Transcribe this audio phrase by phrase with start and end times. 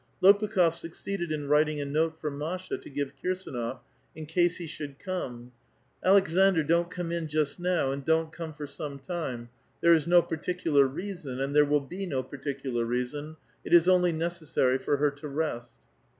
[0.23, 3.81] Lopukh6f succeeded in writing a note for Masha to give KirsAnof
[4.15, 5.51] in case he should come:
[6.03, 10.07] ^^ Aleks andr, don't come in just now, and don't come for some time; there is
[10.07, 14.97] no particular reason, and there will be no particular reason; it is only necessary for
[14.97, 15.73] her to rest."